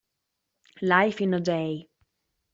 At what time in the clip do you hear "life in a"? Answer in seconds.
0.81-1.39